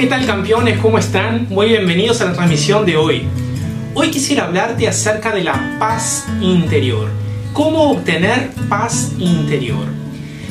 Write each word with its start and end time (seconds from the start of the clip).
¿Qué 0.00 0.06
tal 0.06 0.24
campeones? 0.24 0.78
¿Cómo 0.78 0.96
están? 0.96 1.46
Muy 1.50 1.68
bienvenidos 1.68 2.22
a 2.22 2.24
la 2.24 2.32
transmisión 2.32 2.86
de 2.86 2.96
hoy. 2.96 3.28
Hoy 3.92 4.10
quisiera 4.10 4.46
hablarte 4.46 4.88
acerca 4.88 5.30
de 5.30 5.44
la 5.44 5.76
paz 5.78 6.26
interior. 6.40 7.10
¿Cómo 7.52 7.90
obtener 7.90 8.48
paz 8.70 9.12
interior? 9.18 9.84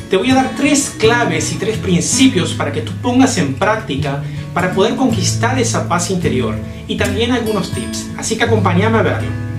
Te 0.08 0.16
voy 0.16 0.30
a 0.30 0.36
dar 0.36 0.50
tres 0.56 0.94
claves 0.96 1.52
y 1.52 1.56
tres 1.56 1.78
principios 1.78 2.52
para 2.54 2.70
que 2.70 2.82
tú 2.82 2.92
pongas 3.02 3.38
en 3.38 3.54
práctica 3.54 4.22
para 4.54 4.70
poder 4.70 4.94
conquistar 4.94 5.58
esa 5.58 5.88
paz 5.88 6.12
interior 6.12 6.54
y 6.86 6.96
también 6.96 7.32
algunos 7.32 7.72
tips. 7.72 8.06
Así 8.16 8.36
que 8.36 8.44
acompáñame 8.44 8.98
a 8.98 9.02
verlo. 9.02 9.49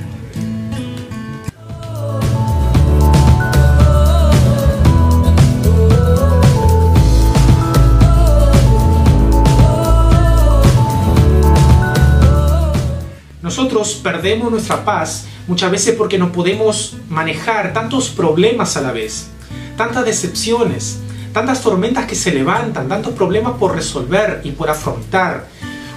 Nosotros 13.52 13.96
perdemos 13.96 14.50
nuestra 14.50 14.86
paz 14.86 15.26
muchas 15.46 15.70
veces 15.70 15.96
porque 15.98 16.18
no 16.18 16.32
podemos 16.32 16.96
manejar 17.10 17.74
tantos 17.74 18.08
problemas 18.08 18.78
a 18.78 18.82
la 18.82 18.94
vez, 18.94 19.28
tantas 19.76 20.06
decepciones, 20.06 21.00
tantas 21.34 21.62
tormentas 21.62 22.06
que 22.06 22.16
se 22.16 22.32
levantan, 22.32 22.88
tantos 22.88 23.14
problemas 23.14 23.58
por 23.60 23.76
resolver 23.76 24.40
y 24.46 24.52
por 24.52 24.70
afrontar. 24.70 25.50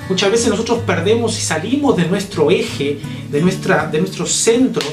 Muchas 0.09 0.33
veces 0.33 0.49
nosotros 0.49 0.81
perdemos 0.85 1.39
y 1.39 1.43
salimos 1.43 1.97
de 1.97 2.09
nuestro 2.09 2.51
eje, 2.51 2.99
de, 3.31 3.41
nuestra, 3.41 3.87
de 3.87 4.01
nuestro 4.01 4.27
centro 4.27 4.85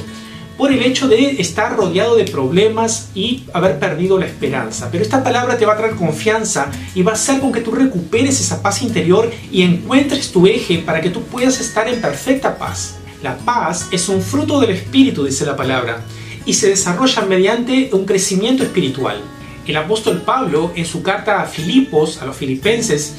por 0.61 0.71
el 0.71 0.83
hecho 0.83 1.07
de 1.07 1.41
estar 1.41 1.75
rodeado 1.75 2.15
de 2.15 2.25
problemas 2.25 3.09
y 3.15 3.45
haber 3.51 3.79
perdido 3.79 4.19
la 4.19 4.27
esperanza. 4.27 4.89
Pero 4.91 5.03
esta 5.03 5.23
palabra 5.23 5.57
te 5.57 5.65
va 5.65 5.73
a 5.73 5.77
traer 5.77 5.95
confianza 5.95 6.69
y 6.93 7.01
va 7.01 7.13
a 7.13 7.15
hacer 7.15 7.39
con 7.39 7.51
que 7.51 7.61
tú 7.61 7.71
recuperes 7.71 8.39
esa 8.39 8.61
paz 8.61 8.83
interior 8.83 9.31
y 9.51 9.63
encuentres 9.63 10.31
tu 10.31 10.45
eje 10.45 10.77
para 10.77 11.01
que 11.01 11.09
tú 11.09 11.23
puedas 11.23 11.59
estar 11.59 11.87
en 11.87 11.99
perfecta 11.99 12.59
paz. 12.59 12.97
La 13.23 13.39
paz 13.39 13.87
es 13.91 14.07
un 14.07 14.21
fruto 14.21 14.59
del 14.59 14.69
espíritu, 14.69 15.25
dice 15.25 15.47
la 15.47 15.55
palabra, 15.55 16.03
y 16.45 16.53
se 16.53 16.69
desarrolla 16.69 17.23
mediante 17.23 17.89
un 17.93 18.05
crecimiento 18.05 18.61
espiritual. 18.61 19.19
El 19.65 19.77
apóstol 19.77 20.21
Pablo, 20.21 20.73
en 20.75 20.85
su 20.85 21.01
carta 21.01 21.41
a 21.41 21.45
Filipos, 21.47 22.21
a 22.21 22.27
los 22.27 22.37
filipenses, 22.37 23.15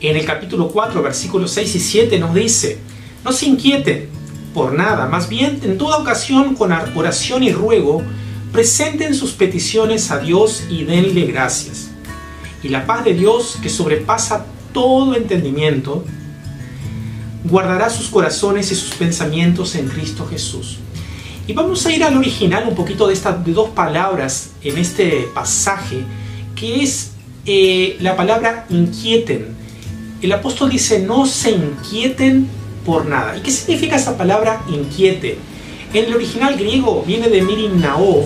en 0.00 0.14
el 0.14 0.24
capítulo 0.24 0.68
4, 0.68 1.02
versículos 1.02 1.50
6 1.54 1.74
y 1.74 1.80
7, 1.80 2.18
nos 2.20 2.32
dice, 2.32 2.78
no 3.24 3.32
se 3.32 3.46
inquieten 3.46 4.14
por 4.54 4.72
nada, 4.72 5.06
más 5.08 5.28
bien 5.28 5.60
en 5.64 5.76
toda 5.76 5.98
ocasión 5.98 6.54
con 6.54 6.72
oración 6.72 7.42
y 7.42 7.52
ruego, 7.52 8.02
presenten 8.52 9.14
sus 9.14 9.32
peticiones 9.32 10.10
a 10.12 10.20
Dios 10.20 10.64
y 10.70 10.84
denle 10.84 11.26
gracias. 11.26 11.90
Y 12.62 12.68
la 12.68 12.86
paz 12.86 13.04
de 13.04 13.12
Dios, 13.12 13.58
que 13.60 13.68
sobrepasa 13.68 14.46
todo 14.72 15.16
entendimiento, 15.16 16.04
guardará 17.44 17.90
sus 17.90 18.08
corazones 18.08 18.72
y 18.72 18.74
sus 18.74 18.94
pensamientos 18.94 19.74
en 19.74 19.88
Cristo 19.88 20.26
Jesús. 20.26 20.78
Y 21.46 21.52
vamos 21.52 21.84
a 21.84 21.92
ir 21.92 22.02
al 22.02 22.16
original 22.16 22.64
un 22.66 22.74
poquito 22.74 23.06
de 23.06 23.12
estas 23.12 23.44
dos 23.44 23.70
palabras 23.70 24.52
en 24.62 24.78
este 24.78 25.28
pasaje, 25.34 26.04
que 26.56 26.82
es 26.82 27.10
eh, 27.44 27.98
la 28.00 28.16
palabra 28.16 28.66
inquieten. 28.70 29.48
El 30.22 30.32
apóstol 30.32 30.70
dice, 30.70 31.00
no 31.00 31.26
se 31.26 31.50
inquieten 31.50 32.48
por 32.84 33.06
nada. 33.06 33.36
¿Y 33.36 33.40
qué 33.40 33.50
significa 33.50 33.96
esa 33.96 34.16
palabra 34.16 34.62
inquiete? 34.68 35.38
En 35.92 36.06
el 36.06 36.14
original 36.14 36.56
griego 36.56 37.04
viene 37.06 37.28
de 37.28 37.42
mirimnao, 37.42 38.24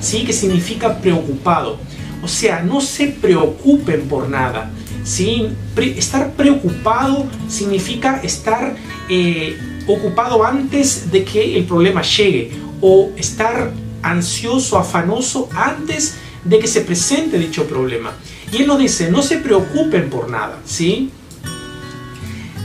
¿sí? 0.00 0.24
que 0.24 0.32
significa 0.32 0.98
preocupado. 0.98 1.78
O 2.22 2.28
sea, 2.28 2.62
no 2.62 2.80
se 2.80 3.08
preocupen 3.08 4.08
por 4.08 4.28
nada. 4.28 4.70
¿sí? 5.04 5.48
estar 5.76 6.32
preocupado 6.32 7.26
significa 7.48 8.20
estar 8.22 8.76
eh, 9.08 9.58
ocupado 9.86 10.44
antes 10.44 11.10
de 11.10 11.24
que 11.24 11.56
el 11.56 11.64
problema 11.64 12.02
llegue 12.02 12.52
o 12.80 13.10
estar 13.16 13.72
ansioso, 14.02 14.78
afanoso 14.78 15.48
antes 15.54 16.16
de 16.44 16.58
que 16.58 16.66
se 16.66 16.82
presente 16.82 17.38
dicho 17.38 17.66
problema. 17.66 18.12
Y 18.52 18.58
él 18.58 18.66
nos 18.66 18.78
dice, 18.78 19.10
no 19.10 19.22
se 19.22 19.38
preocupen 19.38 20.10
por 20.10 20.30
nada, 20.30 20.58
¿sí? 20.64 21.10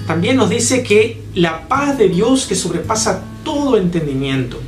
También 0.07 0.38
nos 0.38 0.50
dice 0.50 0.83
que 0.83 1.22
la 1.35 1.68
paz 1.68 1.97
de 1.97 2.07
Dios 2.07 2.46
que 2.46 2.56
sobrepasa 2.56 3.22
todo 3.44 3.78
entendimiento. 3.78 4.59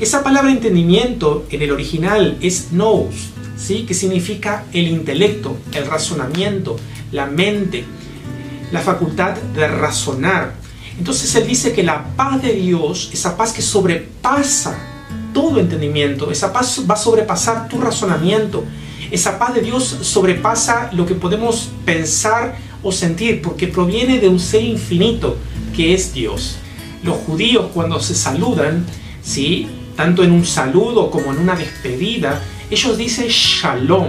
Esa 0.00 0.24
palabra 0.24 0.50
entendimiento 0.50 1.46
en 1.50 1.62
el 1.62 1.70
original 1.70 2.38
es 2.40 2.72
nous, 2.72 3.14
¿sí? 3.56 3.84
que 3.86 3.94
significa 3.94 4.64
el 4.72 4.88
intelecto, 4.88 5.58
el 5.72 5.86
razonamiento, 5.86 6.76
la 7.12 7.26
mente, 7.26 7.84
la 8.72 8.80
facultad 8.80 9.36
de 9.54 9.68
razonar. 9.68 10.54
Entonces 10.98 11.34
él 11.34 11.46
dice 11.46 11.72
que 11.72 11.82
la 11.82 12.16
paz 12.16 12.42
de 12.42 12.54
Dios, 12.54 13.10
esa 13.12 13.36
paz 13.36 13.52
que 13.52 13.62
sobrepasa 13.62 14.76
todo 15.34 15.60
entendimiento, 15.60 16.30
esa 16.30 16.52
paz 16.52 16.82
va 16.88 16.94
a 16.94 16.98
sobrepasar 16.98 17.68
tu 17.68 17.78
razonamiento, 17.78 18.64
esa 19.10 19.38
paz 19.38 19.54
de 19.54 19.60
Dios 19.60 19.84
sobrepasa 20.00 20.90
lo 20.92 21.04
que 21.04 21.14
podemos 21.14 21.68
pensar 21.84 22.56
o 22.82 22.90
sentir, 22.90 23.42
porque 23.42 23.68
proviene 23.68 24.18
de 24.18 24.28
un 24.28 24.40
ser 24.40 24.62
infinito 24.62 25.36
que 25.74 25.94
es 25.94 26.14
Dios. 26.14 26.56
Los 27.02 27.16
judíos 27.18 27.66
cuando 27.74 28.00
se 28.00 28.14
saludan, 28.14 28.86
¿sí? 29.22 29.68
tanto 29.96 30.24
en 30.24 30.32
un 30.32 30.44
saludo 30.44 31.10
como 31.10 31.32
en 31.32 31.38
una 31.38 31.54
despedida, 31.54 32.40
ellos 32.70 32.96
dicen 32.96 33.26
shalom. 33.28 34.08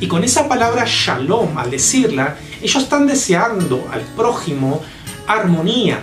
Y 0.00 0.06
con 0.06 0.24
esa 0.24 0.48
palabra 0.48 0.84
shalom, 0.86 1.58
al 1.58 1.70
decirla, 1.70 2.36
ellos 2.62 2.82
están 2.82 3.06
deseando 3.06 3.86
al 3.92 4.00
prójimo 4.16 4.82
armonía, 5.26 6.00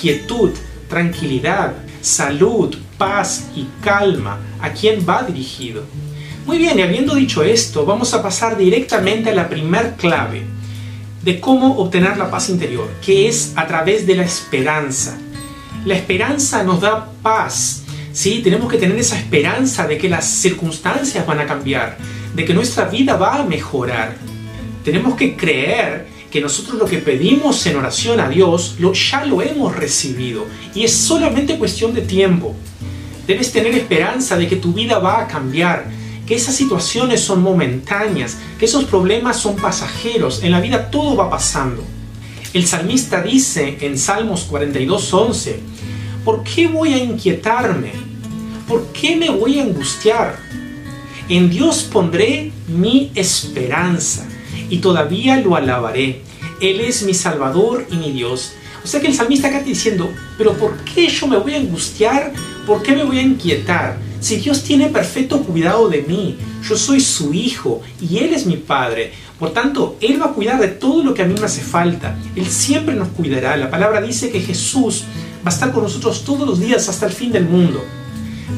quietud, 0.00 0.50
tranquilidad, 0.88 1.74
salud, 2.00 2.76
paz 2.96 3.48
y 3.56 3.66
calma. 3.82 4.38
¿A 4.60 4.70
quién 4.70 5.04
va 5.08 5.22
dirigido? 5.22 5.82
Muy 6.46 6.58
bien, 6.58 6.78
y 6.78 6.82
habiendo 6.82 7.14
dicho 7.14 7.42
esto, 7.42 7.84
vamos 7.84 8.14
a 8.14 8.22
pasar 8.22 8.56
directamente 8.56 9.30
a 9.30 9.34
la 9.34 9.48
primer 9.48 9.94
clave 9.96 10.59
de 11.22 11.40
cómo 11.40 11.76
obtener 11.78 12.16
la 12.16 12.30
paz 12.30 12.48
interior, 12.48 12.88
que 13.04 13.28
es 13.28 13.52
a 13.56 13.66
través 13.66 14.06
de 14.06 14.16
la 14.16 14.24
esperanza. 14.24 15.18
La 15.84 15.94
esperanza 15.94 16.62
nos 16.62 16.80
da 16.80 17.10
paz. 17.22 17.82
¿sí? 18.12 18.40
Tenemos 18.42 18.70
que 18.70 18.78
tener 18.78 18.98
esa 18.98 19.18
esperanza 19.18 19.86
de 19.86 19.98
que 19.98 20.08
las 20.08 20.26
circunstancias 20.26 21.26
van 21.26 21.40
a 21.40 21.46
cambiar, 21.46 21.96
de 22.34 22.44
que 22.44 22.54
nuestra 22.54 22.86
vida 22.86 23.16
va 23.16 23.36
a 23.36 23.44
mejorar. 23.44 24.16
Tenemos 24.84 25.14
que 25.14 25.36
creer 25.36 26.06
que 26.30 26.40
nosotros 26.40 26.78
lo 26.78 26.86
que 26.86 26.98
pedimos 26.98 27.66
en 27.66 27.76
oración 27.76 28.20
a 28.20 28.28
Dios 28.28 28.76
lo, 28.78 28.92
ya 28.92 29.24
lo 29.24 29.42
hemos 29.42 29.74
recibido 29.74 30.46
y 30.74 30.84
es 30.84 30.92
solamente 30.92 31.58
cuestión 31.58 31.92
de 31.92 32.02
tiempo. 32.02 32.54
Debes 33.26 33.52
tener 33.52 33.74
esperanza 33.74 34.36
de 34.36 34.48
que 34.48 34.56
tu 34.56 34.72
vida 34.72 34.98
va 34.98 35.20
a 35.20 35.26
cambiar, 35.26 35.86
que 36.30 36.36
esas 36.36 36.54
situaciones 36.54 37.22
son 37.22 37.42
momentáneas, 37.42 38.36
que 38.56 38.66
esos 38.66 38.84
problemas 38.84 39.36
son 39.36 39.56
pasajeros, 39.56 40.44
en 40.44 40.52
la 40.52 40.60
vida 40.60 40.88
todo 40.88 41.16
va 41.16 41.28
pasando. 41.28 41.82
El 42.52 42.68
salmista 42.68 43.20
dice 43.20 43.78
en 43.80 43.98
Salmos 43.98 44.46
42:11, 44.48 45.56
¿por 46.24 46.44
qué 46.44 46.68
voy 46.68 46.94
a 46.94 46.98
inquietarme? 46.98 47.90
¿Por 48.68 48.92
qué 48.92 49.16
me 49.16 49.28
voy 49.28 49.58
a 49.58 49.64
angustiar? 49.64 50.38
En 51.28 51.50
Dios 51.50 51.82
pondré 51.82 52.52
mi 52.68 53.10
esperanza 53.16 54.24
y 54.68 54.78
todavía 54.78 55.36
lo 55.38 55.56
alabaré. 55.56 56.22
Él 56.60 56.80
es 56.80 57.02
mi 57.02 57.12
Salvador 57.12 57.88
y 57.90 57.96
mi 57.96 58.12
Dios. 58.12 58.52
O 58.84 58.86
sea 58.86 59.00
que 59.00 59.08
el 59.08 59.14
salmista 59.14 59.48
acá 59.48 59.56
está 59.56 59.68
diciendo, 59.68 60.08
pero 60.38 60.52
¿por 60.52 60.76
qué 60.84 61.08
yo 61.08 61.26
me 61.26 61.38
voy 61.38 61.54
a 61.54 61.58
angustiar? 61.58 62.32
¿Por 62.68 62.84
qué 62.84 62.94
me 62.94 63.02
voy 63.02 63.18
a 63.18 63.22
inquietar? 63.22 64.09
Si 64.20 64.36
Dios 64.36 64.62
tiene 64.62 64.88
perfecto 64.88 65.40
cuidado 65.40 65.88
de 65.88 66.02
mí, 66.02 66.36
yo 66.62 66.76
soy 66.76 67.00
su 67.00 67.32
hijo 67.32 67.80
y 68.00 68.18
Él 68.18 68.34
es 68.34 68.44
mi 68.44 68.56
padre. 68.56 69.12
Por 69.38 69.54
tanto, 69.54 69.96
Él 70.02 70.20
va 70.20 70.26
a 70.26 70.32
cuidar 70.32 70.60
de 70.60 70.68
todo 70.68 71.02
lo 71.02 71.14
que 71.14 71.22
a 71.22 71.24
mí 71.24 71.34
me 71.38 71.46
hace 71.46 71.62
falta. 71.62 72.18
Él 72.36 72.46
siempre 72.46 72.94
nos 72.94 73.08
cuidará. 73.08 73.56
La 73.56 73.70
palabra 73.70 74.02
dice 74.02 74.30
que 74.30 74.40
Jesús 74.40 75.04
va 75.38 75.50
a 75.50 75.54
estar 75.54 75.72
con 75.72 75.84
nosotros 75.84 76.22
todos 76.22 76.46
los 76.46 76.60
días 76.60 76.86
hasta 76.90 77.06
el 77.06 77.12
fin 77.12 77.32
del 77.32 77.46
mundo. 77.46 77.82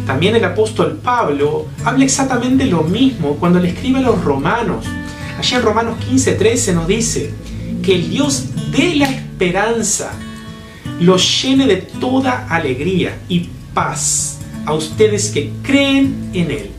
También 0.04 0.34
el 0.34 0.44
apóstol 0.44 0.98
Pablo 1.00 1.66
habla 1.84 2.04
exactamente 2.04 2.64
lo 2.64 2.82
mismo 2.82 3.36
cuando 3.36 3.60
le 3.60 3.68
escribe 3.68 4.00
a 4.00 4.02
los 4.02 4.24
romanos. 4.24 4.84
Allí 5.38 5.54
en 5.54 5.62
Romanos 5.62 5.96
15:13 6.10 6.74
nos 6.74 6.88
dice 6.88 7.32
que 7.84 7.94
el 7.94 8.10
Dios 8.10 8.46
de 8.72 8.96
la 8.96 9.06
esperanza 9.06 10.10
los 10.98 11.42
llene 11.42 11.66
de 11.66 11.76
toda 11.76 12.48
alegría 12.48 13.20
y 13.28 13.48
paz 13.72 14.41
a 14.66 14.74
ustedes 14.74 15.30
que 15.30 15.50
creen 15.62 16.30
en 16.32 16.50
Él, 16.50 16.70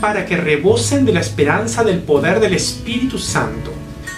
para 0.00 0.26
que 0.26 0.36
rebosen 0.36 1.04
de 1.04 1.12
la 1.12 1.20
esperanza 1.20 1.84
del 1.84 2.00
poder 2.00 2.40
del 2.40 2.54
Espíritu 2.54 3.18
Santo. 3.18 3.72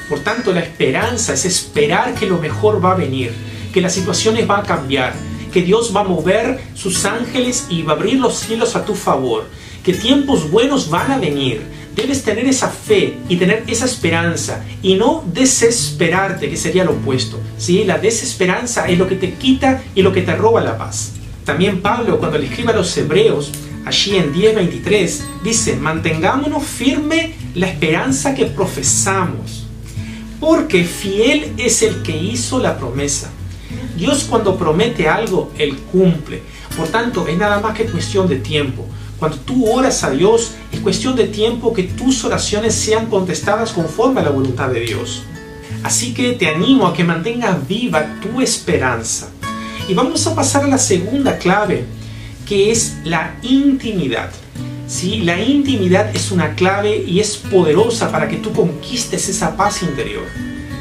Por 0.09 0.21
tanto, 0.21 0.53
la 0.53 0.61
esperanza 0.61 1.33
es 1.33 1.45
esperar 1.45 2.15
que 2.15 2.27
lo 2.27 2.39
mejor 2.39 2.85
va 2.85 2.93
a 2.93 2.97
venir, 2.97 3.33
que 3.73 3.81
las 3.81 3.95
situaciones 3.95 4.47
van 4.47 4.61
a 4.61 4.67
cambiar, 4.67 5.15
que 5.53 5.63
Dios 5.63 5.95
va 5.95 6.01
a 6.01 6.05
mover 6.05 6.61
sus 6.75 7.05
ángeles 7.05 7.67
y 7.71 7.83
va 7.83 7.93
a 7.93 7.97
abrir 7.97 8.21
los 8.21 8.39
cielos 8.39 8.77
a 8.77 8.85
tu 8.85 8.95
favor, 8.95 9.49
que 9.83 9.93
tiempos 9.93 10.51
buenos 10.51 10.91
van 10.91 11.11
a 11.13 11.19
venir. 11.19 11.63
debes 11.95 12.25
tener 12.25 12.45
esa 12.47 12.69
fe 12.69 13.19
y 13.29 13.37
tener 13.37 13.63
esa 13.69 13.85
esperanza 13.85 14.65
y 14.83 14.97
no 14.97 15.23
desesperarte, 15.33 16.51
que 16.51 16.57
sería 16.57 16.83
lo 16.83 16.91
opuesto. 16.91 17.39
¿sí? 17.57 17.85
La 17.85 17.99
desesperanza 17.99 18.89
es 18.89 18.99
lo 18.99 19.07
que 19.07 19.15
te 19.15 19.35
quita 19.35 19.81
y 19.95 20.03
lo 20.03 20.13
que 20.13 20.23
te 20.23 20.35
roba 20.35 20.61
la 20.61 20.77
paz. 20.77 21.13
También 21.45 21.83
Pablo, 21.83 22.19
cuando 22.19 22.39
le 22.39 22.47
escribe 22.47 22.73
a 22.73 22.77
los 22.77 22.97
hebreos, 22.97 23.53
allí 23.85 24.17
en 24.17 24.33
10.23, 24.33 25.21
dice, 25.43 25.77
mantengámonos 25.77 26.65
firme 26.65 27.35
la 27.55 27.69
esperanza 27.69 28.35
que 28.35 28.47
profesamos, 28.47 29.67
porque 30.41 30.85
fiel 30.85 31.53
es 31.59 31.83
el 31.83 32.03
que 32.03 32.17
hizo 32.17 32.59
la 32.59 32.79
promesa. 32.79 33.31
Dios 33.97 34.27
cuando 34.29 34.57
promete 34.57 35.09
algo, 35.09 35.53
Él 35.59 35.77
cumple. 35.93 36.43
Por 36.77 36.89
tanto, 36.89 37.29
es 37.29 37.39
nada 37.39 37.61
más 37.61 37.77
que 37.77 37.85
cuestión 37.85 38.27
de 38.27 38.37
tiempo. 38.37 38.87
Cuando 39.19 39.37
tú 39.39 39.71
oras 39.71 40.03
a 40.03 40.11
Dios, 40.11 40.53
es 40.73 40.81
cuestión 40.81 41.15
de 41.15 41.27
tiempo 41.29 41.73
que 41.73 41.85
tus 41.85 42.25
oraciones 42.25 42.75
sean 42.75 43.07
contestadas 43.07 43.73
conforme 43.73 44.21
a 44.21 44.25
la 44.25 44.31
voluntad 44.31 44.71
de 44.71 44.81
Dios. 44.81 45.23
Así 45.83 46.15
que 46.15 46.33
te 46.33 46.49
animo 46.49 46.87
a 46.87 46.95
que 46.95 47.05
mantengas 47.05 47.69
viva 47.69 48.19
tu 48.21 48.41
esperanza. 48.41 49.31
Y 49.87 49.93
vamos 49.95 50.27
a 50.27 50.35
pasar 50.35 50.65
a 50.65 50.69
la 50.69 50.79
segunda 50.79 51.37
clave, 51.37 51.85
que 52.47 52.71
es 52.71 52.97
la 53.05 53.37
intimidad. 53.43 54.31
¿Sí? 54.87 55.21
La 55.21 55.43
intimidad 55.43 56.15
es 56.15 56.31
una 56.31 56.55
clave 56.55 57.05
y 57.07 57.21
es 57.21 57.37
poderosa 57.37 58.11
para 58.11 58.29
que 58.29 58.37
tú 58.37 58.53
conquistes 58.53 59.29
esa 59.29 59.57
paz 59.57 59.83
interior. 59.83 60.25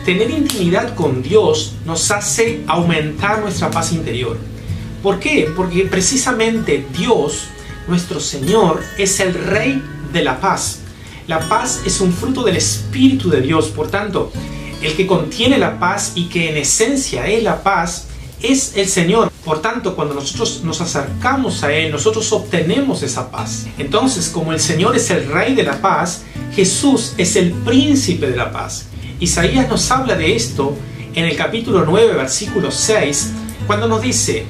Tener 0.05 0.29
intimidad 0.29 0.95
con 0.95 1.21
Dios 1.21 1.75
nos 1.85 2.11
hace 2.11 2.61
aumentar 2.67 3.41
nuestra 3.41 3.71
paz 3.71 3.91
interior. 3.91 4.37
¿Por 5.01 5.19
qué? 5.19 5.49
Porque 5.55 5.85
precisamente 5.85 6.85
Dios 6.97 7.47
nuestro 7.87 8.21
Señor 8.21 8.81
es 8.97 9.19
el 9.19 9.33
Rey 9.33 9.81
de 10.13 10.23
la 10.23 10.39
paz. 10.39 10.79
La 11.27 11.39
paz 11.39 11.81
es 11.85 11.99
un 11.99 12.13
fruto 12.13 12.43
del 12.43 12.55
Espíritu 12.55 13.29
de 13.29 13.41
Dios, 13.41 13.67
por 13.67 13.89
tanto, 13.89 14.31
el 14.81 14.93
que 14.95 15.07
contiene 15.07 15.57
la 15.57 15.79
paz 15.79 16.13
y 16.15 16.27
que 16.27 16.49
en 16.49 16.57
esencia 16.57 17.27
es 17.27 17.43
la 17.43 17.63
paz, 17.63 18.07
es 18.43 18.73
el 18.75 18.87
Señor. 18.87 19.31
Por 19.43 19.61
tanto, 19.61 19.95
cuando 19.95 20.13
nosotros 20.13 20.61
nos 20.63 20.81
acercamos 20.81 21.63
a 21.63 21.73
Él, 21.73 21.91
nosotros 21.91 22.31
obtenemos 22.31 23.01
esa 23.01 23.31
paz. 23.31 23.65
Entonces, 23.79 24.29
como 24.29 24.51
el 24.53 24.59
Señor 24.59 24.95
es 24.95 25.09
el 25.09 25.27
Rey 25.27 25.55
de 25.55 25.63
la 25.63 25.81
paz, 25.81 26.23
Jesús 26.53 27.13
es 27.17 27.35
el 27.35 27.51
príncipe 27.51 28.29
de 28.29 28.35
la 28.35 28.51
paz. 28.51 28.87
Isaías 29.19 29.67
nos 29.69 29.89
habla 29.89 30.15
de 30.15 30.35
esto 30.35 30.75
en 31.15 31.25
el 31.25 31.35
capítulo 31.35 31.85
9, 31.85 32.13
versículo 32.13 32.69
6, 32.69 33.31
cuando 33.65 33.87
nos 33.87 34.01
dice, 34.01 34.45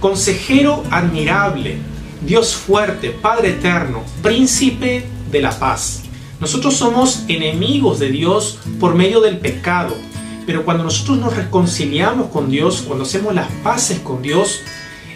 consejero 0.00 0.84
admirable, 0.90 1.78
Dios 2.24 2.54
fuerte, 2.54 3.10
Padre 3.10 3.50
eterno, 3.50 4.04
príncipe 4.22 5.04
de 5.30 5.42
la 5.42 5.50
paz. 5.58 6.02
Nosotros 6.38 6.74
somos 6.76 7.24
enemigos 7.28 7.98
de 7.98 8.10
Dios 8.10 8.58
por 8.78 8.94
medio 8.94 9.20
del 9.20 9.38
pecado, 9.38 9.96
pero 10.52 10.66
cuando 10.66 10.84
nosotros 10.84 11.16
nos 11.16 11.34
reconciliamos 11.34 12.26
con 12.26 12.50
Dios, 12.50 12.82
cuando 12.86 13.04
hacemos 13.04 13.34
las 13.34 13.50
paces 13.64 14.00
con 14.00 14.20
Dios, 14.20 14.60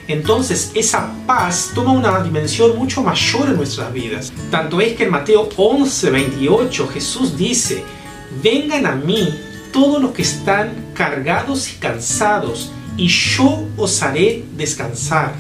entonces 0.09 0.71
esa 0.73 1.13
paz 1.27 1.73
toma 1.75 1.93
una 1.93 2.23
dimensión 2.23 2.75
mucho 2.75 3.03
mayor 3.03 3.51
en 3.51 3.57
nuestras 3.57 3.93
vidas. 3.93 4.33
Tanto 4.51 4.81
es 4.81 4.97
que 4.97 5.05
en 5.05 5.11
Mateo 5.11 5.51
11, 5.55 6.09
28 6.09 6.89
Jesús 6.89 7.37
dice, 7.37 7.85
vengan 8.43 8.87
a 8.87 8.97
mí 8.97 9.29
todos 9.75 10.01
los 10.01 10.13
que 10.13 10.23
están 10.23 10.73
cargados 10.95 11.71
y 11.71 11.75
cansados, 11.75 12.73
y 12.97 13.09
yo 13.09 13.63
os 13.77 14.03
haré 14.03 14.43
descansar. 14.57 15.35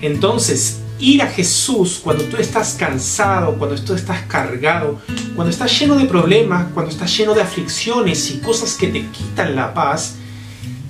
Entonces, 0.00 0.78
ir 0.98 1.22
a 1.22 1.26
Jesús 1.26 2.00
cuando 2.02 2.24
tú 2.24 2.36
estás 2.36 2.74
cansado, 2.78 3.56
cuando 3.58 3.76
tú 3.80 3.94
estás 3.94 4.22
cargado, 4.22 5.00
cuando 5.34 5.50
estás 5.50 5.78
lleno 5.78 5.96
de 5.96 6.06
problemas, 6.06 6.68
cuando 6.72 6.90
estás 6.90 7.16
lleno 7.16 7.34
de 7.34 7.42
aflicciones 7.42 8.30
y 8.30 8.38
cosas 8.38 8.74
que 8.74 8.88
te 8.88 9.06
quitan 9.08 9.54
la 9.54 9.74
paz, 9.74 10.14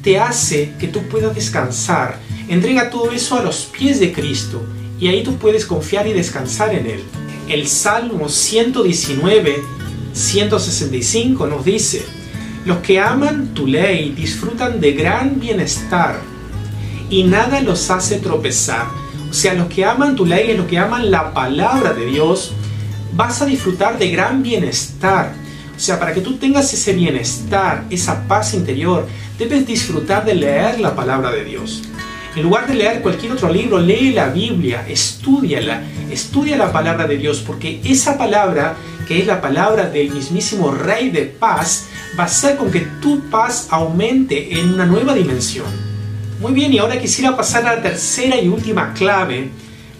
te 0.02 0.18
hace 0.18 0.74
que 0.78 0.88
tú 0.88 1.02
puedas 1.08 1.34
descansar. 1.34 2.18
Entrega 2.48 2.90
todo 2.90 3.10
eso 3.10 3.36
a 3.36 3.42
los 3.42 3.64
pies 3.64 3.98
de 3.98 4.12
Cristo 4.12 4.64
y 5.00 5.08
ahí 5.08 5.24
tú 5.24 5.36
puedes 5.36 5.66
confiar 5.66 6.06
y 6.06 6.12
descansar 6.12 6.74
en 6.74 6.86
Él. 6.86 7.02
El 7.48 7.66
Salmo 7.66 8.28
119, 8.28 9.56
165 10.12 11.46
nos 11.46 11.64
dice, 11.64 12.04
los 12.64 12.78
que 12.78 13.00
aman 13.00 13.54
tu 13.54 13.66
ley 13.66 14.10
disfrutan 14.10 14.80
de 14.80 14.92
gran 14.92 15.38
bienestar 15.38 16.20
y 17.10 17.24
nada 17.24 17.60
los 17.60 17.90
hace 17.90 18.18
tropezar 18.18 19.05
sea, 19.38 19.52
los 19.52 19.68
que 19.68 19.84
aman 19.84 20.16
tu 20.16 20.24
ley, 20.24 20.56
los 20.56 20.66
que 20.66 20.78
aman 20.78 21.10
la 21.10 21.34
palabra 21.34 21.92
de 21.92 22.06
Dios, 22.06 22.52
vas 23.12 23.42
a 23.42 23.46
disfrutar 23.46 23.98
de 23.98 24.10
gran 24.10 24.42
bienestar. 24.42 25.34
O 25.76 25.78
sea, 25.78 25.98
para 26.00 26.14
que 26.14 26.22
tú 26.22 26.38
tengas 26.38 26.72
ese 26.72 26.94
bienestar, 26.94 27.84
esa 27.90 28.26
paz 28.26 28.54
interior, 28.54 29.06
debes 29.38 29.66
disfrutar 29.66 30.24
de 30.24 30.34
leer 30.34 30.80
la 30.80 30.96
palabra 30.96 31.30
de 31.30 31.44
Dios. 31.44 31.82
En 32.34 32.44
lugar 32.44 32.66
de 32.66 32.76
leer 32.76 33.02
cualquier 33.02 33.32
otro 33.32 33.50
libro, 33.50 33.78
lee 33.78 34.12
la 34.12 34.28
Biblia, 34.28 34.86
estudiala, 34.88 35.82
estudia 36.10 36.56
la 36.56 36.72
palabra 36.72 37.06
de 37.06 37.18
Dios, 37.18 37.42
porque 37.46 37.80
esa 37.84 38.16
palabra, 38.16 38.74
que 39.06 39.20
es 39.20 39.26
la 39.26 39.42
palabra 39.42 39.90
del 39.90 40.10
mismísimo 40.10 40.70
Rey 40.70 41.10
de 41.10 41.26
paz, 41.26 41.88
va 42.18 42.22
a 42.22 42.26
hacer 42.26 42.56
con 42.56 42.70
que 42.70 42.80
tu 43.02 43.20
paz 43.28 43.68
aumente 43.70 44.58
en 44.58 44.72
una 44.72 44.86
nueva 44.86 45.12
dimensión. 45.12 45.95
Muy 46.38 46.52
bien, 46.52 46.70
y 46.74 46.78
ahora 46.78 47.00
quisiera 47.00 47.34
pasar 47.34 47.66
a 47.66 47.76
la 47.76 47.82
tercera 47.82 48.38
y 48.38 48.48
última 48.48 48.92
clave 48.92 49.48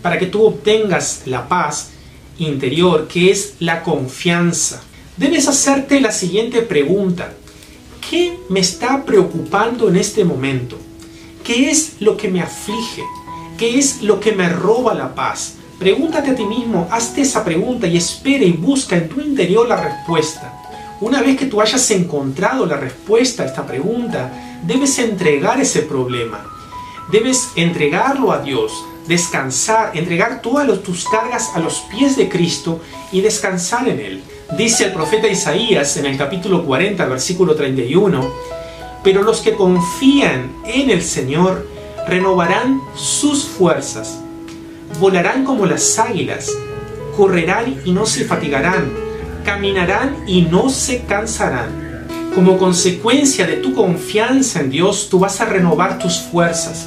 para 0.02 0.18
que 0.18 0.26
tú 0.26 0.44
obtengas 0.44 1.22
la 1.24 1.48
paz 1.48 1.92
interior, 2.38 3.08
que 3.08 3.30
es 3.30 3.54
la 3.58 3.82
confianza. 3.82 4.82
Debes 5.16 5.48
hacerte 5.48 5.98
la 5.98 6.12
siguiente 6.12 6.60
pregunta. 6.60 7.32
¿Qué 8.10 8.36
me 8.50 8.60
está 8.60 9.02
preocupando 9.04 9.88
en 9.88 9.96
este 9.96 10.26
momento? 10.26 10.78
¿Qué 11.42 11.70
es 11.70 11.94
lo 12.00 12.18
que 12.18 12.28
me 12.28 12.42
aflige? 12.42 13.02
¿Qué 13.56 13.78
es 13.78 14.02
lo 14.02 14.20
que 14.20 14.32
me 14.32 14.50
roba 14.50 14.92
la 14.92 15.14
paz? 15.14 15.54
Pregúntate 15.78 16.32
a 16.32 16.34
ti 16.34 16.44
mismo, 16.44 16.86
hazte 16.90 17.22
esa 17.22 17.42
pregunta 17.44 17.86
y 17.86 17.96
espera 17.96 18.44
y 18.44 18.52
busca 18.52 18.94
en 18.96 19.08
tu 19.08 19.22
interior 19.22 19.66
la 19.66 19.82
respuesta. 19.82 20.52
Una 21.00 21.22
vez 21.22 21.38
que 21.38 21.46
tú 21.46 21.62
hayas 21.62 21.90
encontrado 21.90 22.66
la 22.66 22.76
respuesta 22.76 23.42
a 23.42 23.46
esta 23.46 23.66
pregunta, 23.66 24.45
debes 24.66 24.98
entregar 24.98 25.60
ese 25.60 25.82
problema. 25.82 26.44
Debes 27.10 27.50
entregarlo 27.54 28.32
a 28.32 28.40
Dios, 28.40 28.72
descansar, 29.06 29.96
entregar 29.96 30.42
todas 30.42 30.82
tus 30.82 31.08
cargas 31.08 31.52
a 31.54 31.60
los 31.60 31.80
pies 31.90 32.16
de 32.16 32.28
Cristo 32.28 32.80
y 33.12 33.20
descansar 33.20 33.88
en 33.88 34.00
Él. 34.00 34.22
Dice 34.56 34.84
el 34.84 34.92
profeta 34.92 35.28
Isaías 35.28 35.96
en 35.96 36.06
el 36.06 36.18
capítulo 36.18 36.64
40, 36.64 37.04
versículo 37.06 37.54
31, 37.54 38.28
pero 39.04 39.22
los 39.22 39.40
que 39.40 39.54
confían 39.54 40.52
en 40.64 40.90
el 40.90 41.02
Señor 41.02 41.68
renovarán 42.08 42.80
sus 42.96 43.44
fuerzas, 43.44 44.20
volarán 44.98 45.44
como 45.44 45.66
las 45.66 45.98
águilas, 45.98 46.50
correrán 47.16 47.80
y 47.84 47.92
no 47.92 48.06
se 48.06 48.24
fatigarán, 48.24 48.92
caminarán 49.44 50.24
y 50.26 50.42
no 50.42 50.70
se 50.70 51.04
cansarán. 51.04 51.85
Como 52.36 52.58
consecuencia 52.58 53.46
de 53.46 53.56
tu 53.56 53.74
confianza 53.74 54.60
en 54.60 54.68
Dios, 54.68 55.08
tú 55.08 55.18
vas 55.18 55.40
a 55.40 55.46
renovar 55.46 55.98
tus 55.98 56.18
fuerzas. 56.18 56.86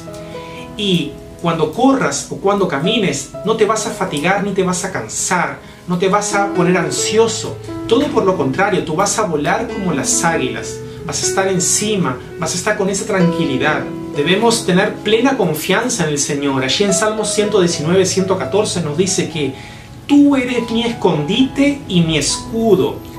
Y 0.76 1.10
cuando 1.42 1.72
corras 1.72 2.28
o 2.30 2.36
cuando 2.36 2.68
camines, 2.68 3.30
no 3.44 3.56
te 3.56 3.64
vas 3.64 3.84
a 3.84 3.90
fatigar 3.90 4.44
ni 4.44 4.52
te 4.52 4.62
vas 4.62 4.84
a 4.84 4.92
cansar, 4.92 5.58
no 5.88 5.98
te 5.98 6.08
vas 6.08 6.34
a 6.34 6.54
poner 6.54 6.76
ansioso. 6.76 7.56
Todo 7.88 8.06
por 8.06 8.24
lo 8.24 8.36
contrario, 8.36 8.84
tú 8.84 8.94
vas 8.94 9.18
a 9.18 9.24
volar 9.24 9.66
como 9.66 9.92
las 9.92 10.22
águilas, 10.22 10.78
vas 11.04 11.20
a 11.24 11.26
estar 11.26 11.48
encima, 11.48 12.16
vas 12.38 12.52
a 12.52 12.56
estar 12.56 12.78
con 12.78 12.88
esa 12.88 13.04
tranquilidad. 13.04 13.82
Debemos 14.14 14.64
tener 14.64 14.94
plena 14.98 15.36
confianza 15.36 16.04
en 16.04 16.10
el 16.10 16.18
Señor. 16.20 16.62
Allí 16.62 16.84
en 16.84 16.94
Salmos 16.94 17.34
119, 17.34 18.06
114 18.06 18.82
nos 18.82 18.96
dice 18.96 19.28
que 19.28 19.52
tú 20.06 20.36
eres 20.36 20.70
mi 20.70 20.84
escondite 20.84 21.80
y 21.88 22.02
mi 22.02 22.18
escudo 22.18 23.09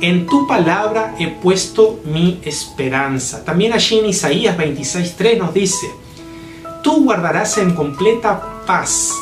en 0.00 0.26
tu 0.26 0.46
palabra 0.46 1.14
he 1.18 1.28
puesto 1.28 2.00
mi 2.04 2.40
esperanza. 2.44 3.44
También 3.44 3.72
allí 3.72 3.98
en 3.98 4.06
Isaías 4.06 4.56
26.3 4.56 5.38
nos 5.38 5.54
dice, 5.54 5.90
tú 6.82 7.04
guardarás 7.04 7.58
en 7.58 7.74
completa 7.74 8.62
paz 8.66 9.12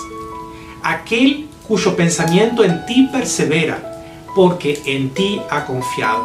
aquel 0.82 1.48
cuyo 1.66 1.96
pensamiento 1.96 2.62
en 2.62 2.84
ti 2.86 3.08
persevera, 3.10 4.04
porque 4.34 4.80
en 4.84 5.10
ti 5.10 5.40
ha 5.50 5.64
confiado. 5.64 6.24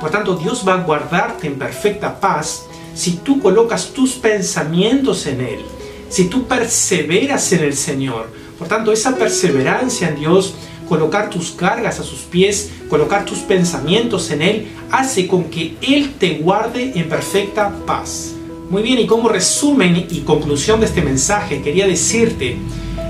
Por 0.00 0.10
tanto, 0.10 0.34
Dios 0.36 0.64
va 0.66 0.74
a 0.74 0.82
guardarte 0.82 1.46
en 1.46 1.58
perfecta 1.58 2.18
paz 2.18 2.64
si 2.94 3.12
tú 3.12 3.40
colocas 3.40 3.92
tus 3.92 4.14
pensamientos 4.14 5.26
en 5.26 5.40
Él, 5.40 5.60
si 6.08 6.24
tú 6.24 6.46
perseveras 6.46 7.52
en 7.52 7.60
el 7.60 7.74
Señor. 7.74 8.28
Por 8.58 8.68
tanto, 8.68 8.92
esa 8.92 9.16
perseverancia 9.16 10.08
en 10.08 10.16
Dios 10.16 10.54
colocar 10.88 11.30
tus 11.30 11.50
cargas 11.52 12.00
a 12.00 12.02
sus 12.02 12.20
pies, 12.20 12.70
colocar 12.88 13.24
tus 13.24 13.38
pensamientos 13.38 14.30
en 14.30 14.42
Él, 14.42 14.68
hace 14.90 15.26
con 15.26 15.44
que 15.44 15.76
Él 15.80 16.14
te 16.18 16.38
guarde 16.38 16.92
en 16.94 17.08
perfecta 17.08 17.72
paz. 17.86 18.34
Muy 18.70 18.82
bien, 18.82 18.98
y 18.98 19.06
como 19.06 19.28
resumen 19.28 20.06
y 20.10 20.20
conclusión 20.20 20.80
de 20.80 20.86
este 20.86 21.02
mensaje, 21.02 21.60
quería 21.60 21.86
decirte 21.86 22.56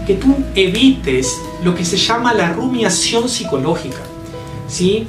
que 0.07 0.15
tú 0.15 0.35
evites 0.55 1.41
lo 1.65 1.75
que 1.75 1.85
se 1.85 1.97
llama 1.97 2.35
la 2.35 2.53
rumiación 2.53 3.29
psicológica. 3.29 4.01
¿sí? 4.69 5.07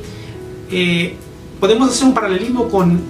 Eh, 0.71 1.15
podemos 1.59 1.89
hacer 1.89 2.07
un 2.07 2.13
paralelismo 2.13 2.69
con 2.69 3.01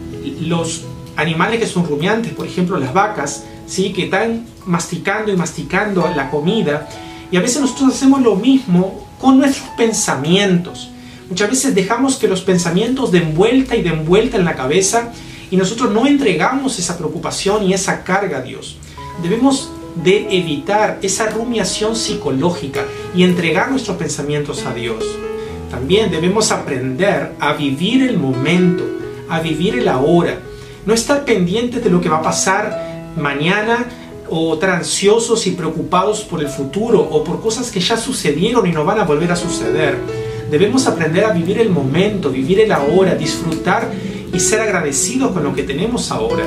los 0.42 0.84
animales 1.16 1.60
que 1.60 1.68
son 1.68 1.86
rumiantes, 1.86 2.32
por 2.34 2.48
ejemplo 2.48 2.78
las 2.78 2.94
vacas, 2.94 3.44
¿sí? 3.68 3.92
que 3.92 4.06
están 4.06 4.46
masticando 4.66 5.32
y 5.32 5.36
masticando 5.36 6.10
la 6.16 6.30
comida. 6.30 6.90
Y 7.32 7.38
a 7.38 7.42
veces 7.42 7.62
nosotros 7.62 7.94
hacemos 7.94 8.22
lo 8.22 8.36
mismo 8.36 9.03
con 9.24 9.40
nuestros 9.40 9.70
pensamientos. 9.78 10.90
Muchas 11.30 11.50
veces 11.50 11.74
dejamos 11.74 12.18
que 12.18 12.28
los 12.28 12.42
pensamientos 12.42 13.10
den 13.10 13.34
vuelta 13.34 13.74
y 13.78 13.82
den 13.82 14.04
vuelta 14.04 14.36
en 14.36 14.44
la 14.44 14.54
cabeza 14.54 15.14
y 15.50 15.56
nosotros 15.56 15.94
no 15.94 16.06
entregamos 16.06 16.78
esa 16.78 16.98
preocupación 16.98 17.64
y 17.64 17.74
esa 17.74 18.04
carga 18.04 18.40
a 18.40 18.42
Dios. 18.42 18.76
Debemos 19.24 19.72
de 20.04 20.28
evitar 20.38 21.00
esa 21.02 21.30
rumiación 21.30 21.96
psicológica 21.96 22.84
y 23.16 23.24
entregar 23.24 23.72
nuestros 23.72 23.96
pensamientos 23.96 24.66
a 24.66 24.74
Dios. 24.74 25.06
También 25.72 26.12
debemos 26.12 26.52
aprender 26.52 27.32
a 27.40 27.54
vivir 27.54 28.04
el 28.04 28.18
momento, 28.18 28.84
a 29.30 29.40
vivir 29.40 29.80
el 29.80 29.88
ahora, 29.88 30.38
no 30.86 30.94
estar 30.94 31.24
pendientes 31.24 31.82
de 31.82 31.90
lo 31.90 32.02
que 32.02 32.10
va 32.10 32.18
a 32.18 32.24
pasar 32.24 33.14
mañana 33.16 33.86
o 34.36 34.56
estar 34.56 34.72
ansiosos 34.72 35.46
y 35.46 35.52
preocupados 35.52 36.24
por 36.24 36.42
el 36.42 36.48
futuro 36.48 37.00
o 37.00 37.24
por 37.24 37.40
cosas 37.40 37.70
que 37.70 37.80
ya 37.80 37.96
sucedieron 37.96 38.66
y 38.66 38.72
no 38.72 38.84
van 38.84 39.00
a 39.00 39.04
volver 39.04 39.32
a 39.32 39.36
suceder. 39.36 39.96
Debemos 40.50 40.88
aprender 40.88 41.24
a 41.26 41.34
vivir 41.34 41.60
el 41.60 41.70
momento, 41.70 42.32
vivir 42.32 42.60
el 42.60 42.72
ahora, 42.72 43.14
disfrutar 43.14 43.92
y 44.34 44.40
ser 44.40 44.62
agradecidos 44.62 45.34
con 45.34 45.44
lo 45.44 45.54
que 45.54 45.62
tenemos 45.62 46.10
ahora. 46.10 46.46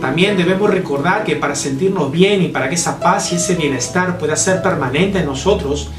También 0.00 0.38
debemos 0.38 0.70
recordar 0.70 1.24
que 1.24 1.36
para 1.36 1.54
sentirnos 1.54 2.10
bien 2.10 2.42
y 2.42 2.48
para 2.48 2.70
que 2.70 2.76
esa 2.76 2.98
paz 3.00 3.30
y 3.32 3.36
ese 3.36 3.54
bienestar 3.54 4.16
pueda 4.16 4.34
ser 4.34 4.62
permanente 4.62 5.18
en 5.18 5.26
nosotros, 5.26 5.90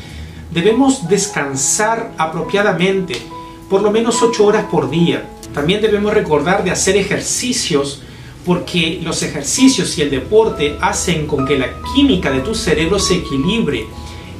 debemos 0.51 1.07
descansar 1.07 2.13
apropiadamente, 2.17 3.15
por 3.69 3.83
lo 3.83 3.91
menos 3.91 4.23
8 4.23 4.43
horas 4.43 4.65
por 4.71 4.89
día. 4.89 5.23
También 5.53 5.81
debemos 5.81 6.15
recordar 6.15 6.63
de 6.63 6.71
hacer 6.71 6.97
ejercicios 6.97 8.01
porque 8.47 9.01
los 9.03 9.21
ejercicios 9.23 9.97
y 9.97 10.03
el 10.03 10.09
deporte 10.09 10.77
hacen 10.79 11.27
con 11.27 11.45
que 11.45 11.59
la 11.59 11.67
química 11.93 12.31
de 12.31 12.39
tu 12.39 12.55
cerebro 12.55 12.97
se 12.97 13.15
equilibre, 13.15 13.85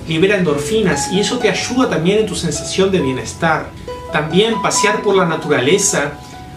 libera 0.07 0.37
endorfinas 0.37 1.11
y 1.11 1.19
eso 1.19 1.37
te 1.39 1.49
ayuda 1.49 1.89
también 1.89 2.19
en 2.19 2.25
tu 2.25 2.33
sensación 2.33 2.89
de 2.89 3.01
bienestar. 3.01 3.69
También 4.13 4.61
pasear 4.61 5.01
por 5.01 5.13
la 5.13 5.25
naturaleza, 5.25 6.13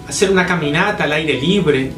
hacer 0.08 0.30
una 0.30 0.46
caminata 0.46 1.02
al 1.02 1.12
aire 1.12 1.40
libre, 1.40 1.90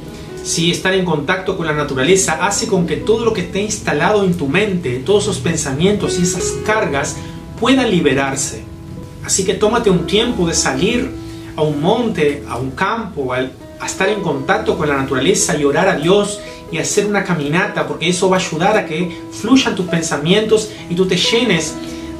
si 0.43 0.71
estar 0.71 0.95
en 0.95 1.05
contacto 1.05 1.55
con 1.59 1.67
la 1.67 1.75
naturaleza 1.75 2.39
hace 2.41 2.67
con 2.67 2.87
que 2.87 2.97
todo 2.97 3.27
lo 3.27 3.35
que 3.35 3.43
esté 3.43 3.61
instalado 3.61 4.25
en 4.25 4.35
tu 4.35 4.49
mente, 4.49 5.03
todos 5.05 5.25
esos 5.25 5.39
pensamientos 5.39 6.19
y 6.19 6.23
esas 6.23 6.45
cargas 6.65 7.17
puedan 7.61 7.91
liberarse. 7.91 8.65
Así 9.23 9.45
que 9.45 9.53
tómate 9.53 9.91
un 9.91 10.07
tiempo 10.07 10.47
de 10.47 10.55
salir 10.55 11.11
a 11.57 11.61
un 11.61 11.83
monte, 11.83 12.43
a 12.49 12.57
un 12.57 12.71
campo, 12.71 13.35
a, 13.83 13.87
estar 13.87 14.09
en 14.09 14.23
contacto 14.23 14.79
con 14.79 14.89
la 14.89 14.97
naturaleza 14.97 15.57
y 15.57 15.65
orar 15.65 15.89
a 15.89 15.97
Dios 15.97 16.41
y 16.71 16.79
hacer 16.79 17.07
una 17.07 17.25
caminata, 17.25 17.87
porque 17.87 18.09
eso 18.09 18.31
va 18.31 18.37
a 18.39 18.41
ayudar 18.41 18.77
a 18.77 18.87
que 18.87 19.21
fluyan 19.31 19.75
tus 19.75 19.87
pensamientos 19.87 20.71
y 20.89 20.95
tú 20.95 21.07
te 21.07 21.17
llenes 21.17 21.75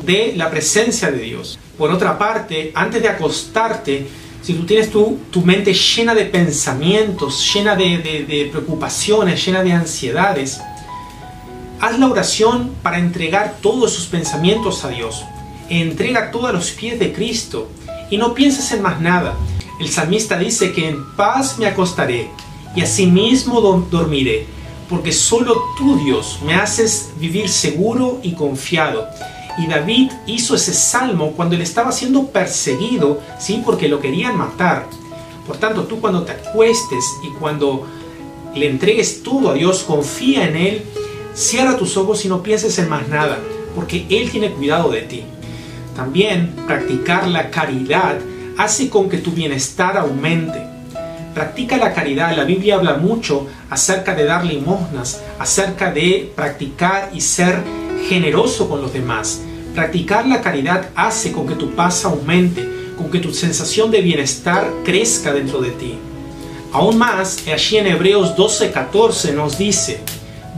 de 0.04 0.35
la 0.37 0.50
presencia 0.50 1.11
de 1.11 1.19
Dios. 1.19 1.59
Por 1.78 1.90
otra 1.90 2.19
parte, 2.19 2.73
antes 2.75 3.00
de 3.02 3.09
acostarte, 3.09 4.07
si 4.42 4.54
tú 4.54 4.66
tienes 4.66 4.90
tu, 4.90 5.19
tu 5.31 5.42
mente 5.42 5.73
llena 5.73 6.14
de 6.14 6.25
pensamientos, 6.25 7.54
llena 7.54 7.76
de, 7.76 8.49
preocupaciones, 8.50 9.45
llena 9.45 9.62
de 9.62 9.73
ansiedades, 9.73 10.61
haz 11.81 11.99
la 11.99 12.09
oración 12.09 12.73
para 12.83 12.99
entregar 12.99 13.57
todos 13.61 13.92
esos 13.92 14.07
pensamientos 14.07 14.85
a 14.85 14.88
Dios. 14.88 15.25
Entrega 15.69 16.31
todo 16.33 16.49
a 16.49 16.52
los 16.52 16.73
pies 16.73 16.99
de 16.99 17.12
Cristo 17.12 17.71
y 18.11 18.19
no 18.19 18.35
pienses 18.35 18.73
en 18.73 18.83
más 18.83 19.00
nada. 19.00 19.37
El 19.81 19.88
salmista 19.88 20.38
dice 20.38 20.73
que 20.73 20.88
en 20.88 21.05
paz 21.17 21.59
me 21.59 21.67
acostaré 21.67 22.31
y 22.75 22.83
asimismo 22.83 23.61
dormiré, 23.91 24.47
porque 24.88 25.12
solo 25.12 25.61
tú 25.76 25.97
Dios 26.05 26.38
me 26.45 26.55
haces 26.55 27.12
vivir 27.19 27.49
seguro 27.49 28.21
y 28.23 28.33
confiado. 28.33 29.09
Y 29.59 29.67
David 29.67 30.11
hizo 30.26 30.55
ese 30.55 30.73
salmo 30.73 31.33
cuando 31.33 31.55
él 31.55 31.62
estaba 31.62 31.93
siendo 31.93 32.26
perseguido, 32.26 33.21
¿sí? 33.38 33.62
porque 33.64 33.88
lo 33.88 34.00
querían 34.00 34.37
matar. 34.37 34.87
Por 35.47 35.57
tanto, 35.59 35.85
tú 35.85 36.00
cuando 36.00 36.23
te 36.23 36.33
acuestes 36.33 37.05
y 37.23 37.29
cuando 37.38 37.87
le 38.55 38.69
entregues 38.69 39.23
todo 39.23 39.50
a 39.50 39.55
Dios, 39.55 39.83
confía 39.83 40.49
en 40.49 40.57
Él, 40.57 40.83
cierra 41.35 41.76
tus 41.76 41.97
ojos 41.97 42.25
y 42.25 42.29
no 42.29 42.43
pienses 42.43 42.79
en 42.79 42.88
más 42.88 43.09
nada, 43.09 43.38
porque 43.75 44.07
Él 44.09 44.31
tiene 44.31 44.52
cuidado 44.52 44.91
de 44.91 45.02
ti. 45.02 45.25
También 45.97 46.55
practicar 46.67 47.29
la 47.29 47.50
caridad 47.50 48.19
hace 48.59 48.88
con 48.88 49.09
que 49.09 49.18
tu 49.18 49.32
bienestar 49.32 49.97
aumente. 49.97 50.62
Practica 51.35 51.76
la 51.76 51.94
caridad. 51.94 52.37
La 52.37 52.44
Biblia 52.44 52.76
habla 52.76 52.94
mucho 52.94 53.47
acerca 53.71 54.14
de 54.14 54.25
dar 54.25 54.44
limosnas, 54.44 55.23
acerca 55.38 55.90
de 55.90 56.30
practicar 56.35 57.11
y 57.14 57.21
ser 57.21 57.62
generoso 58.09 58.68
con 58.68 58.82
los 58.82 58.92
demás. 58.92 59.40
Practicar 59.75 60.26
la 60.26 60.42
caridad 60.42 60.90
hace 60.94 61.32
con 61.32 61.47
que 61.47 61.54
tu 61.54 61.71
paz 61.71 62.04
aumente, 62.04 62.68
con 62.99 63.11
que 63.11 63.18
tu 63.18 63.32
sensación 63.32 63.90
de 63.90 64.02
bienestar 64.02 64.71
crezca 64.85 65.32
dentro 65.32 65.61
de 65.61 65.71
ti. 65.71 65.99
Aún 66.73 66.99
más, 66.99 67.47
allí 67.49 67.78
en 67.78 67.87
Hebreos 67.87 68.37
12:14 68.37 69.35
nos 69.35 69.56
dice, 69.59 70.00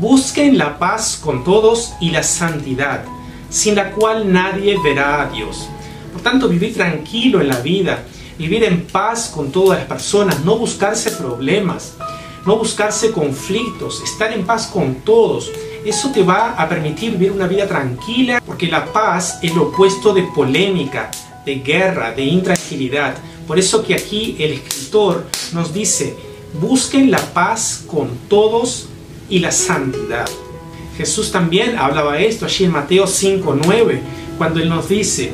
busquen 0.01 0.59
la 0.59 0.79
paz 0.79 1.19
con 1.23 1.45
todos 1.45 1.95
y 2.01 2.11
la 2.11 2.23
santidad, 2.23 3.05
sin 3.51 3.77
la 3.77 3.93
cual 3.93 4.33
nadie 4.33 4.77
verá 4.83 5.23
a 5.23 5.29
Dios. 5.31 5.69
Por 6.15 6.23
tanto, 6.23 6.49
vivir 6.49 6.73
tranquilo 6.73 7.41
en 7.41 7.49
la 7.49 7.59
vida, 7.59 8.05
vivir 8.39 8.63
en 8.63 8.83
paz 8.87 9.33
con 9.35 9.51
todas 9.51 9.81
las 9.81 9.89
personas, 9.89 10.45
no 10.45 10.57
buscarse 10.57 11.11
problemas, 11.11 11.95
no 12.47 12.57
buscarse 12.57 13.11
conflictos, 13.11 14.01
estar 14.01 14.33
en 14.33 14.47
paz 14.47 14.69
con 14.69 14.95
todos, 15.01 15.51
eso 15.85 16.13
te 16.13 16.23
va 16.23 16.53
a 16.53 16.69
permitir 16.69 17.11
vivir 17.11 17.33
una 17.33 17.49
vida 17.49 17.67
tranquila 17.67 18.41
porque 18.47 18.69
la 18.69 18.93
paz 18.93 19.41
es 19.43 19.53
lo 19.57 19.65
opuesto 19.65 20.15
de 20.15 20.23
polémica, 20.23 21.11
de 21.45 21.57
guerra, 21.57 22.13
de 22.13 22.23
intranquilidad. 22.23 23.17
Por 23.49 23.59
eso 23.59 23.83
que 23.83 23.95
aquí 23.95 24.37
el 24.39 24.53
escritor 24.53 25.27
nos 25.53 25.75
dice, 25.75 26.15
busquen 26.61 27.11
la 27.11 27.19
paz 27.19 27.83
con 27.89 28.09
todos 28.29 28.87
y 29.29 29.41
la 29.41 29.51
santidad. 29.51 30.31
Jesús 30.97 31.33
también 31.33 31.77
hablaba 31.77 32.21
esto 32.21 32.47
allí 32.47 32.67
en 32.67 32.71
Mateo 32.71 33.09
5:9, 33.09 34.01
cuando 34.39 34.61
él 34.61 34.69
nos 34.69 34.89
dice, 34.89 35.33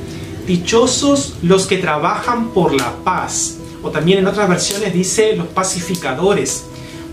dichosos 0.51 1.35
los 1.43 1.69
que 1.69 1.79
trabajan 1.79 2.49
por 2.49 2.75
la 2.75 2.93
paz. 3.05 3.59
O 3.85 3.91
también 3.91 4.19
en 4.19 4.27
otras 4.27 4.49
versiones 4.49 4.93
dice 4.93 5.37
los 5.37 5.47
pacificadores, 5.47 6.65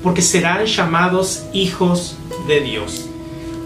porque 0.01 0.24
serán 0.24 0.65
llamados 0.65 1.44
hijos 1.53 2.17
de 2.48 2.62
Dios. 2.62 3.06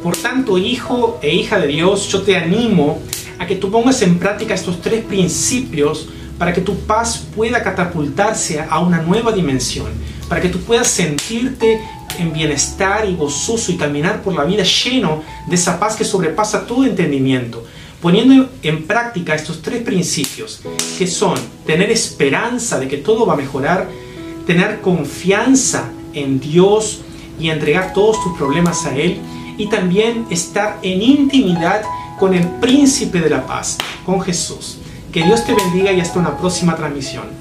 Por 0.04 0.18
tanto, 0.18 0.58
hijo 0.58 1.20
e 1.22 1.34
hija 1.34 1.58
de 1.58 1.68
Dios, 1.68 2.10
yo 2.10 2.22
te 2.22 2.36
animo 2.36 3.00
a 3.40 3.48
que 3.48 3.56
tú 3.56 3.72
pongas 3.72 4.02
en 4.02 4.20
práctica 4.20 4.54
estos 4.54 4.82
tres 4.82 5.06
principios 5.06 6.10
para 6.38 6.52
que 6.52 6.60
tu 6.60 6.76
paz 6.80 7.24
pueda 7.34 7.64
catapultarse 7.64 8.60
a 8.60 8.80
una 8.80 9.02
nueva 9.02 9.32
dimensión, 9.32 9.88
para 10.28 10.42
que 10.42 10.50
tú 10.50 10.60
puedas 10.60 10.90
sentirte 10.90 11.80
en 12.20 12.34
bienestar 12.34 13.08
y 13.08 13.16
gozoso 13.16 13.72
y 13.72 13.78
caminar 13.78 14.22
por 14.22 14.36
la 14.36 14.44
vida 14.44 14.64
lleno 14.64 15.24
de 15.48 15.56
esa 15.56 15.80
paz 15.80 15.96
que 15.96 16.04
sobrepasa 16.04 16.68
todo 16.68 16.84
entendimiento, 16.84 17.64
poniendo 18.02 18.50
en 18.64 18.88
práctica 18.88 19.36
estos 19.36 19.62
tres 19.62 19.84
principios, 19.84 20.62
que 20.98 21.08
son 21.08 21.36
tener 21.66 21.92
esperanza 21.92 22.80
de 22.80 22.88
que 22.88 22.98
todo 22.98 23.26
va 23.26 23.34
a 23.34 23.38
mejorar, 23.38 23.88
tener 24.48 24.82
confianza 24.82 25.90
en 26.14 26.40
Dios 26.40 27.02
y 27.40 27.50
entregar 27.50 27.94
todos 27.94 28.22
tus 28.24 28.38
problemas 28.38 28.86
a 28.86 28.96
Él, 28.96 29.20
y 29.58 29.68
también 29.68 30.26
estar 30.30 30.80
en 30.82 31.02
intimidad 31.02 31.84
con 32.20 32.34
el 32.34 32.48
príncipe 32.60 33.20
de 33.20 33.30
la 33.30 33.46
paz, 33.46 33.78
con 34.06 34.22
Jesús. 34.22 34.78
Que 35.12 35.24
Dios 35.24 35.46
te 35.46 35.54
bendiga 35.54 35.92
y 35.92 36.00
hasta 36.00 36.20
una 36.20 36.38
próxima 36.38 36.76
transmisión. 36.76 37.41